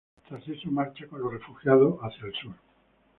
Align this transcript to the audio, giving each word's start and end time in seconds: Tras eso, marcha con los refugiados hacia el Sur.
Tras 0.27 0.47
eso, 0.47 0.71
marcha 0.71 1.05
con 1.05 1.21
los 1.21 1.31
refugiados 1.31 1.99
hacia 1.99 2.25
el 2.25 2.33
Sur. 2.33 2.55